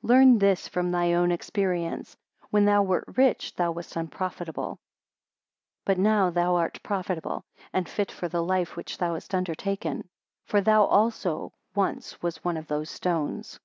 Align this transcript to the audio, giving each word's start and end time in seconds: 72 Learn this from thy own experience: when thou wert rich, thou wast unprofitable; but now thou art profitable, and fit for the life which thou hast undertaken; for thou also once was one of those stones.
72 0.00 0.08
Learn 0.08 0.38
this 0.38 0.66
from 0.66 0.90
thy 0.90 1.12
own 1.12 1.30
experience: 1.30 2.16
when 2.48 2.64
thou 2.64 2.82
wert 2.82 3.04
rich, 3.18 3.54
thou 3.54 3.70
wast 3.70 3.96
unprofitable; 3.96 4.78
but 5.84 5.98
now 5.98 6.30
thou 6.30 6.54
art 6.56 6.82
profitable, 6.82 7.44
and 7.70 7.86
fit 7.86 8.10
for 8.10 8.26
the 8.26 8.42
life 8.42 8.76
which 8.76 8.96
thou 8.96 9.12
hast 9.12 9.34
undertaken; 9.34 10.08
for 10.46 10.62
thou 10.62 10.86
also 10.86 11.52
once 11.74 12.22
was 12.22 12.42
one 12.42 12.56
of 12.56 12.66
those 12.68 12.88
stones. 12.88 13.60